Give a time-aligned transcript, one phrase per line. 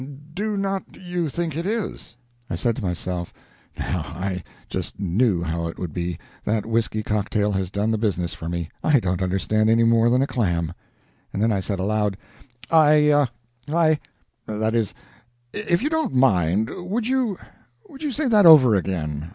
[0.33, 2.15] Do not you think it is?"
[2.49, 3.31] I said to myself:
[3.77, 8.33] "Now I just knew how it would be that whisky cocktail has done the business
[8.33, 10.73] for me; I don't understand any more than a clam."
[11.31, 12.17] And then I said aloud:
[12.71, 13.27] "I
[13.67, 13.99] I
[14.47, 14.95] that is
[15.53, 17.37] if you don't mind, would you
[17.87, 19.29] would you say that over again?